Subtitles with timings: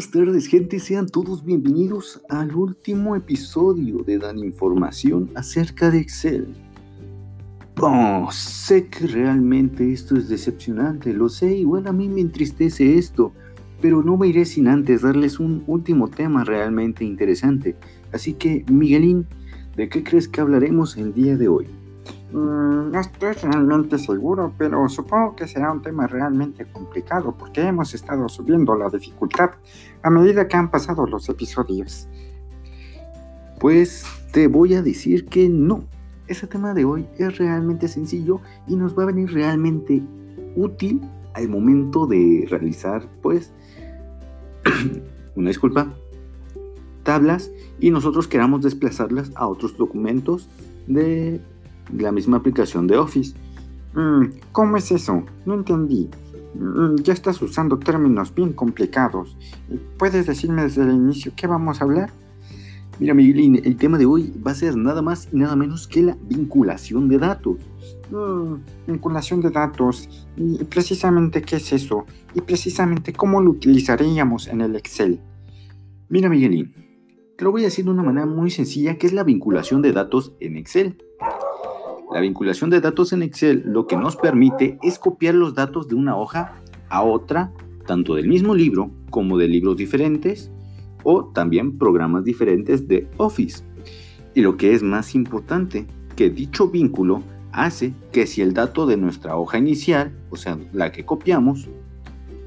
[0.00, 0.80] Buenas tardes, gente.
[0.80, 6.54] Sean todos bienvenidos al último episodio de Dan Información acerca de Excel.
[7.78, 13.34] Oh, sé que realmente esto es decepcionante, lo sé, igual a mí me entristece esto,
[13.82, 17.76] pero no me iré sin antes darles un último tema realmente interesante.
[18.10, 19.26] Así que, Miguelín,
[19.76, 21.66] ¿de qué crees que hablaremos el día de hoy?
[22.32, 27.92] Mm, no estoy realmente seguro, pero supongo que será un tema realmente complicado porque hemos
[27.94, 29.50] estado subiendo la dificultad
[30.02, 32.08] a medida que han pasado los episodios.
[33.58, 35.84] Pues te voy a decir que no.
[36.28, 40.00] Ese tema de hoy es realmente sencillo y nos va a venir realmente
[40.54, 41.00] útil
[41.34, 43.52] al momento de realizar, pues,
[45.34, 45.92] una disculpa,
[47.02, 50.48] tablas y nosotros queramos desplazarlas a otros documentos
[50.86, 51.40] de
[51.96, 53.34] la misma aplicación de Office.
[53.94, 55.24] Mm, ¿Cómo es eso?
[55.46, 56.08] No entendí.
[56.54, 59.36] Mm, ya estás usando términos bien complicados.
[59.98, 62.10] ¿Puedes decirme desde el inicio qué vamos a hablar?
[62.98, 66.02] Mira, Miguelín, el tema de hoy va a ser nada más y nada menos que
[66.02, 67.56] la vinculación de datos.
[68.10, 70.08] Mm, vinculación de datos.
[70.36, 72.04] ¿Y precisamente qué es eso?
[72.34, 75.18] ¿Y precisamente cómo lo utilizaríamos en el Excel?
[76.10, 76.74] Mira, Miguelín,
[77.38, 79.92] te lo voy a decir de una manera muy sencilla, que es la vinculación de
[79.92, 81.02] datos en Excel.
[82.12, 85.94] La vinculación de datos en Excel lo que nos permite es copiar los datos de
[85.94, 86.54] una hoja
[86.88, 87.52] a otra,
[87.86, 90.50] tanto del mismo libro como de libros diferentes
[91.04, 93.62] o también programas diferentes de Office.
[94.34, 95.86] Y lo que es más importante,
[96.16, 100.90] que dicho vínculo hace que si el dato de nuestra hoja inicial, o sea, la
[100.90, 101.68] que copiamos,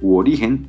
[0.00, 0.68] u origen,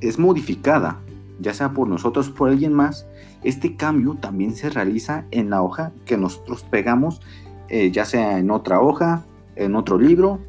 [0.00, 1.00] es modificada,
[1.40, 3.08] ya sea por nosotros o por alguien más,
[3.42, 7.20] este cambio también se realiza en la hoja que nosotros pegamos
[7.68, 9.24] eh, ya sea en otra hoja,
[9.56, 10.40] en otro libro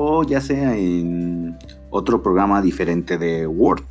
[0.00, 1.56] o ya sea en
[1.90, 3.82] otro programa diferente de Word.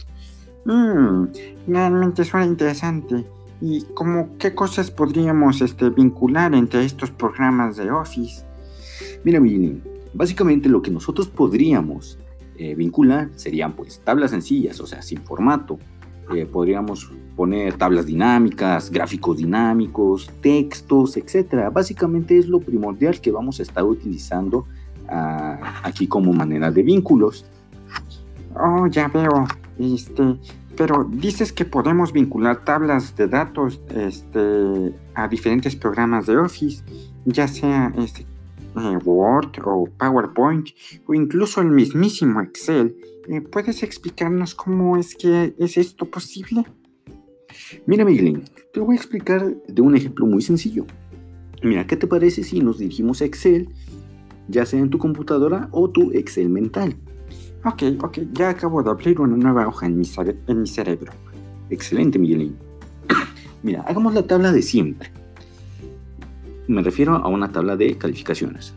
[0.63, 1.25] Mmm,
[1.67, 3.25] realmente suena interesante.
[3.59, 8.45] ¿Y como qué cosas podríamos este, vincular entre estos programas de Office?
[9.23, 9.81] Mira, Billy,
[10.13, 12.17] básicamente lo que nosotros podríamos
[12.57, 15.77] eh, vincular serían pues tablas sencillas, o sea, sin formato,
[16.35, 21.69] eh, podríamos poner tablas dinámicas, gráficos dinámicos, textos, etc.
[21.71, 24.65] Básicamente es lo primordial que vamos a estar utilizando
[25.07, 27.45] ah, aquí como manera de vínculos.
[28.55, 29.45] Oh, ya veo.
[29.79, 30.37] Este,
[30.75, 36.83] pero dices que podemos vincular tablas de datos este, a diferentes programas de Office,
[37.25, 38.25] ya sea este,
[39.05, 40.69] Word o PowerPoint
[41.05, 42.95] o incluso el mismísimo Excel.
[43.27, 46.65] Eh, ¿Puedes explicarnos cómo es que es esto posible?
[47.85, 48.43] Mira, Miguelín,
[48.73, 50.85] te voy a explicar de un ejemplo muy sencillo.
[51.63, 53.69] Mira, ¿qué te parece si nos dirigimos a Excel,
[54.47, 56.95] ya sea en tu computadora o tu Excel mental?
[57.65, 60.05] Ok, ok, ya acabo de abrir una nueva hoja en mi,
[60.47, 61.11] en mi cerebro.
[61.69, 62.55] Excelente, Miguelín.
[63.63, 65.11] Mira, hagamos la tabla de siempre.
[66.67, 68.73] Me refiero a una tabla de calificaciones.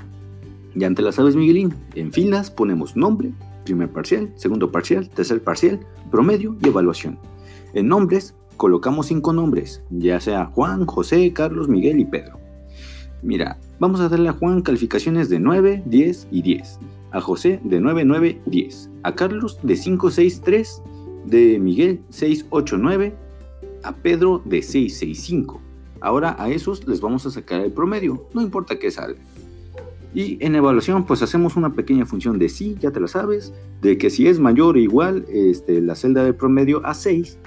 [0.75, 1.75] Ya te la sabes, Miguelín.
[1.95, 3.33] En filas ponemos nombre,
[3.65, 5.81] primer parcial, segundo parcial, tercer parcial,
[6.11, 7.19] promedio y evaluación.
[7.75, 12.39] En nombres colocamos cinco nombres, ya sea Juan, José, Carlos, Miguel y Pedro.
[13.23, 16.79] Mira, vamos a darle a Juan calificaciones de 9, 10 y 10.
[17.11, 18.91] A José de 9, 9, 10.
[19.03, 20.83] A Carlos de 5, 6, 3.
[21.27, 23.15] De Miguel 6, 8, 9.
[23.83, 25.61] A Pedro de 6, 6, 5.
[26.01, 29.21] Ahora a esos les vamos a sacar el promedio, no importa qué salga.
[30.13, 33.97] Y en evaluación, pues hacemos una pequeña función de sí, ya te la sabes, de
[33.97, 37.39] que si es mayor o igual este, la celda de promedio a 6,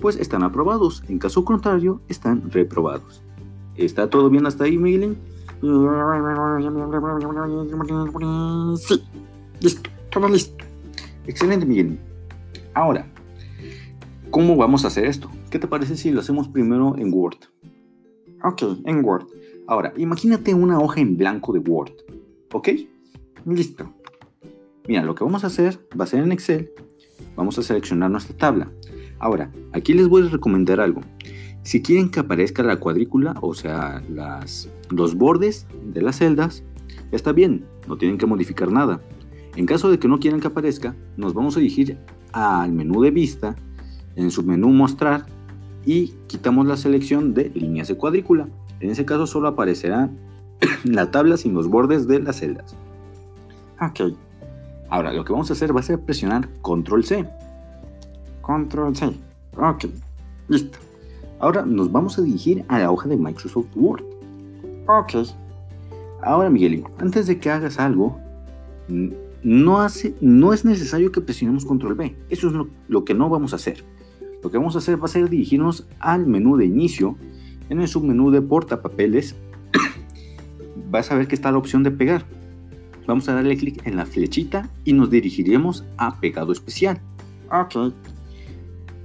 [0.00, 1.02] pues están aprobados.
[1.08, 3.22] En caso contrario, están reprobados.
[3.76, 5.16] ¿Está todo bien hasta ahí, Miguelín?
[8.76, 9.02] Sí,
[9.60, 10.64] listo, todo listo.
[11.26, 11.98] Excelente, Miguelín.
[12.74, 13.06] Ahora,
[14.30, 15.30] ¿cómo vamos a hacer esto?
[15.50, 17.38] ¿Qué te parece si lo hacemos primero en Word?
[18.42, 19.26] Ok, en Word.
[19.66, 21.92] Ahora, imagínate una hoja en blanco de Word.
[22.52, 22.68] ¿Ok?
[23.44, 23.92] Listo.
[24.88, 26.70] Mira, lo que vamos a hacer va a ser en Excel.
[27.36, 28.70] Vamos a seleccionar nuestra tabla.
[29.18, 31.02] Ahora, aquí les voy a recomendar algo.
[31.62, 34.02] Si quieren que aparezca la cuadrícula, o sea,
[34.88, 36.64] los bordes de las celdas,
[37.12, 39.02] está bien, no tienen que modificar nada.
[39.56, 41.98] En caso de que no quieran que aparezca, nos vamos a dirigir
[42.32, 43.56] al menú de vista,
[44.16, 45.26] en su menú mostrar,
[45.84, 48.48] y quitamos la selección de líneas de cuadrícula.
[48.80, 50.10] En ese caso solo aparecerá
[50.84, 52.74] la tabla sin los bordes de las celdas.
[53.80, 54.14] Ok.
[54.88, 57.26] Ahora lo que vamos a hacer va a ser presionar Control C.
[58.42, 59.12] Control C.
[59.56, 59.86] Ok.
[60.48, 60.78] Listo.
[61.38, 64.04] Ahora nos vamos a dirigir a la hoja de Microsoft Word.
[64.86, 65.26] Ok.
[66.22, 68.18] Ahora Miguel, antes de que hagas algo,
[69.42, 72.16] no, hace, no es necesario que presionemos control B.
[72.28, 72.54] Eso es
[72.88, 73.84] lo, que no vamos a hacer.
[74.42, 77.16] Lo que vamos a hacer va a ser dirigirnos al menú de inicio.
[77.68, 79.36] En el submenú de portapapeles
[80.90, 82.24] vas a ver que está la opción de pegar.
[83.06, 87.00] Vamos a darle clic en la flechita y nos dirigiremos a pegado especial.
[87.50, 87.92] Ok.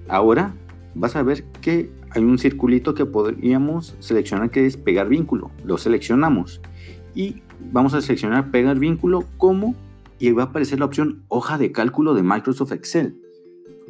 [0.07, 0.53] Ahora
[0.93, 5.51] vas a ver que hay un circulito que podríamos seleccionar que es pegar vínculo.
[5.63, 6.61] Lo seleccionamos
[7.13, 7.41] y
[7.71, 9.75] vamos a seleccionar pegar vínculo como
[10.19, 13.17] y va a aparecer la opción hoja de cálculo de Microsoft Excel.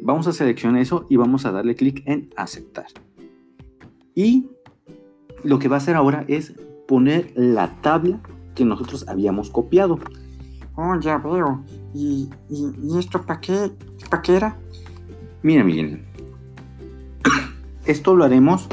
[0.00, 2.86] Vamos a seleccionar eso y vamos a darle clic en aceptar.
[4.14, 4.48] Y
[5.42, 6.54] lo que va a hacer ahora es
[6.86, 8.20] poner la tabla
[8.54, 9.98] que nosotros habíamos copiado.
[10.74, 11.64] Oh, ya veo.
[11.94, 12.28] ¿Y,
[12.98, 13.70] esto para qué,
[14.10, 14.58] para qué era?
[15.42, 16.02] Mira, Miguel.
[17.86, 18.66] Esto lo haremos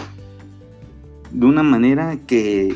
[1.31, 2.75] de una manera que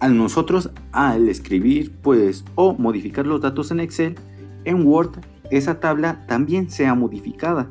[0.00, 4.16] al nosotros al escribir pues o modificar los datos en Excel
[4.64, 5.12] en Word
[5.50, 7.68] esa tabla también sea modificada.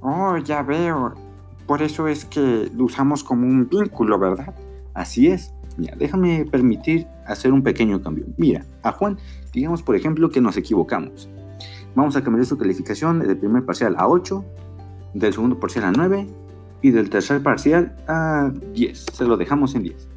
[0.00, 1.14] Oh, ya veo.
[1.66, 4.54] Por eso es que lo usamos como un vínculo, ¿verdad?
[4.94, 5.54] Así es.
[5.76, 8.26] Mira, déjame permitir hacer un pequeño cambio.
[8.36, 9.18] Mira, a Juan,
[9.52, 11.28] digamos por ejemplo que nos equivocamos.
[11.94, 14.44] Vamos a cambiar su calificación del primer parcial a 8,
[15.14, 16.26] del segundo parcial a 9
[16.82, 19.06] y del tercer parcial a 10.
[19.12, 20.08] Se lo dejamos en 10.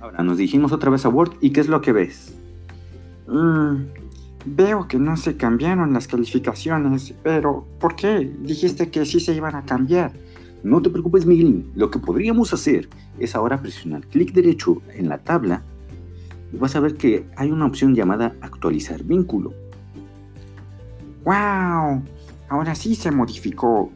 [0.00, 2.34] Ahora nos dijimos otra vez a Word y ¿qué es lo que ves?
[3.26, 3.84] Mm,
[4.44, 8.30] veo que no se cambiaron las calificaciones, pero ¿por qué?
[8.40, 10.12] Dijiste que sí se iban a cambiar.
[10.62, 11.70] No te preocupes, Miguelín.
[11.74, 12.88] Lo que podríamos hacer
[13.18, 15.62] es ahora presionar clic derecho en la tabla
[16.52, 19.52] y vas a ver que hay una opción llamada actualizar vínculo.
[21.24, 22.02] ¡Wow!
[22.48, 23.90] Ahora sí se modificó.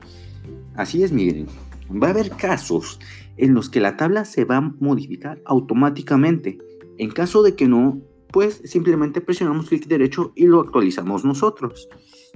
[0.74, 1.46] Así es, Miguelín.
[1.90, 2.98] Va a haber casos
[3.36, 6.58] en los que la tabla se va a modificar automáticamente.
[6.98, 8.00] En caso de que no,
[8.32, 11.88] pues simplemente presionamos clic derecho y lo actualizamos nosotros.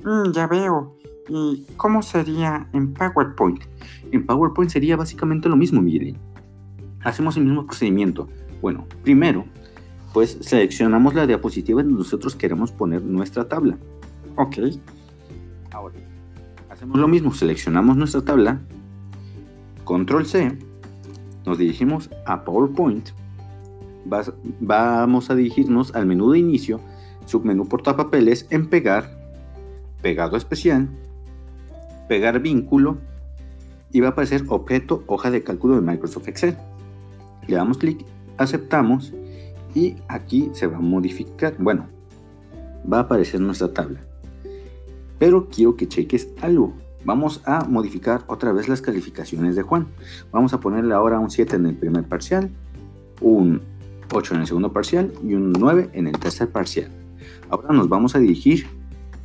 [0.05, 0.97] Mm, ya veo.
[1.29, 3.63] ¿Y cómo sería en PowerPoint?
[4.11, 6.17] En PowerPoint sería básicamente lo mismo, Miguel.
[7.05, 8.29] Hacemos el mismo procedimiento.
[8.61, 9.45] Bueno, primero,
[10.13, 13.79] pues seleccionamos la diapositiva donde nosotros queremos poner nuestra tabla.
[14.37, 14.59] Ok.
[15.71, 15.97] Ahora,
[16.71, 18.61] hacemos lo mismo, seleccionamos nuestra tabla,
[19.85, 20.59] control C,
[21.47, 23.11] nos dirigimos a PowerPoint,
[24.61, 26.81] vamos a dirigirnos al menú de inicio,
[27.27, 29.11] submenú portapapeles en pegar,
[30.03, 30.89] pegado especial,
[32.09, 32.97] pegar vínculo
[33.91, 36.57] y va a aparecer objeto hoja de cálculo de Microsoft Excel.
[37.47, 38.05] Le damos clic,
[38.39, 39.13] aceptamos
[39.75, 41.87] y aquí se va a modificar, bueno,
[42.91, 44.01] va a aparecer nuestra tabla.
[45.19, 46.75] Pero quiero que cheques algo
[47.05, 49.89] vamos a modificar otra vez las calificaciones de Juan.
[50.31, 52.51] Vamos a ponerle ahora un 7 en el primer parcial,
[53.21, 53.63] un
[54.13, 56.91] 8 en el segundo parcial y un 9 en el tercer parcial.
[57.49, 58.67] Ahora nos vamos a dirigir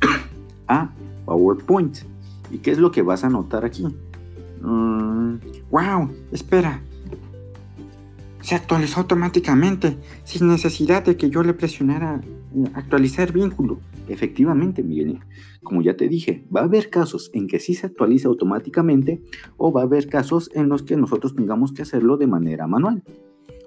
[0.68, 0.90] a
[1.24, 1.98] PowerPoint.
[2.50, 3.86] ¿Y qué es lo que vas a notar aquí?
[4.62, 6.02] ¡Wow!
[6.02, 6.82] Mm, espera.
[8.40, 12.20] Se actualizó automáticamente, sin necesidad de que yo le presionara
[12.54, 13.80] eh, actualizar vínculo.
[14.08, 15.20] Efectivamente, Miguel,
[15.62, 19.22] como ya te dije, va a haber casos en que sí se actualiza automáticamente
[19.58, 23.02] o va a haber casos en los que nosotros tengamos que hacerlo de manera manual.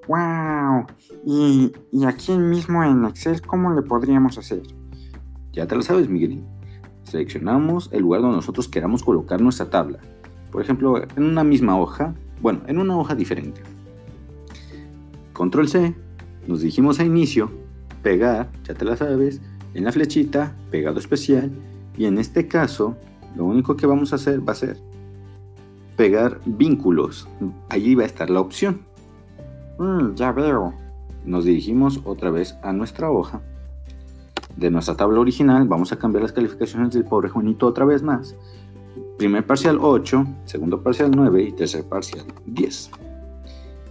[0.08, 0.86] ¡Wow!
[1.26, 1.72] Y,
[2.06, 4.64] aquí mismo en Excel, ¿cómo le podríamos hacer?
[5.54, 6.44] Ya te lo sabes, Miguel.
[7.04, 10.00] Seleccionamos el lugar donde nosotros queramos colocar nuestra tabla.
[10.52, 13.62] Por ejemplo, en una misma hoja, bueno, en una hoja diferente.
[15.34, 15.96] Control C,
[16.48, 17.52] nos dijimos a inicio,
[18.02, 19.42] pegar, ya te la sabes,
[19.74, 21.52] en la flechita, pegado especial,
[21.98, 22.98] y en este caso,
[23.36, 24.78] lo único que vamos a hacer va a ser
[25.96, 27.28] pegar vínculos.
[27.70, 28.82] Allí va a estar la opción.
[29.82, 30.76] Mm, ya veo.
[31.26, 33.42] Nos dirigimos otra vez a nuestra hoja.
[34.56, 38.36] De nuestra tabla original vamos a cambiar las calificaciones del pobre Juanito otra vez más.
[39.18, 42.92] Primer parcial 8, segundo parcial 9 y tercer parcial 10.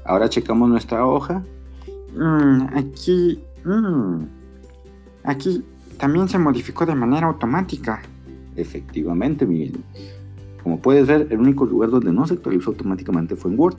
[0.04, 1.42] Ahora checamos nuestra hoja.
[2.14, 3.42] Mm, aquí...
[3.64, 4.26] Mm,
[5.25, 5.64] aquí
[5.99, 8.00] también se modificó de manera automática.
[8.54, 9.82] Efectivamente, Miguel.
[10.62, 13.76] Como puedes ver, el único lugar donde no se actualizó automáticamente fue en Word.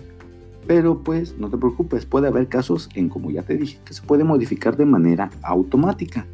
[0.72, 4.04] Pero pues no te preocupes, puede haber casos en, como ya te dije, que se
[4.04, 6.26] puede modificar de manera automática.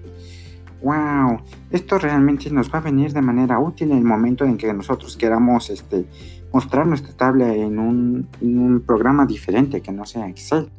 [0.84, 1.40] ¡Wow!
[1.72, 5.18] Esto realmente nos va a venir de manera útil en el momento en que nosotros
[5.18, 6.06] queramos este,
[6.54, 10.70] mostrar nuestra tabla en un, programa diferente que no sea Excel.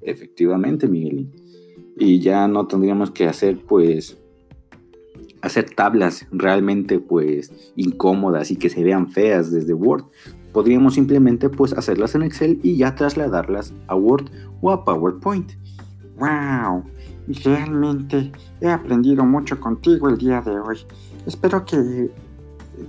[0.00, 1.30] Efectivamente, Miguel.
[1.98, 4.16] Y ya no tendríamos que hacer pues
[5.42, 10.04] hacer tablas realmente pues incómodas y que se vean feas desde Word.
[10.52, 14.30] Podríamos simplemente pues hacerlas en Excel y ya trasladarlas a Word
[14.60, 15.52] o a PowerPoint.
[16.18, 16.84] ¡Wow!
[17.44, 20.78] realmente he aprendido mucho contigo el día de hoy.
[21.26, 22.10] Espero que,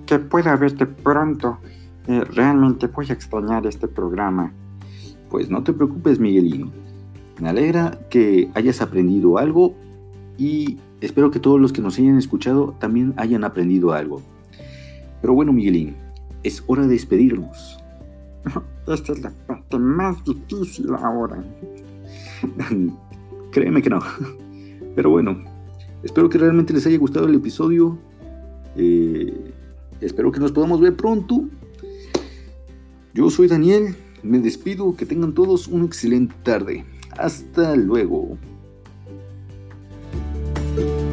[0.05, 1.59] que pueda verte pronto.
[2.07, 4.51] Eh, realmente voy a extrañar este programa.
[5.29, 6.71] Pues no te preocupes, Miguelín.
[7.39, 9.73] Me alegra que hayas aprendido algo
[10.37, 14.21] y espero que todos los que nos hayan escuchado también hayan aprendido algo.
[15.21, 15.95] Pero bueno, Miguelín,
[16.43, 17.77] es hora de despedirnos.
[18.87, 21.43] Esta es la parte más difícil ahora.
[23.51, 23.99] Créeme que no.
[24.95, 25.43] Pero bueno,
[26.03, 27.97] espero que realmente les haya gustado el episodio.
[28.75, 29.53] Eh,
[30.01, 31.43] espero que nos podamos ver pronto.
[33.13, 36.85] Yo soy Daniel, me despido, que tengan todos una excelente tarde.
[37.17, 38.37] Hasta luego.
[40.75, 41.12] Bye.